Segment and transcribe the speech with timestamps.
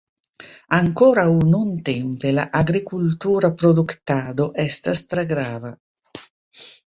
[0.77, 5.71] Ankoraŭ nuntempe la agrikultura produktado estas tre grava.